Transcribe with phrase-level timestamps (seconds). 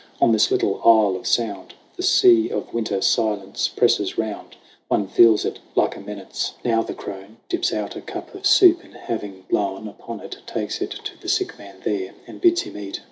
[0.19, 4.55] On this little isle of sound The sea of winter silence presses round
[4.87, 6.55] One feels it like a menace.
[6.63, 10.19] JAMIE 119 Now the crone Dips out a cup of soup, and having blown Upon
[10.21, 12.99] it, takes it to the sick man there And bids him eat.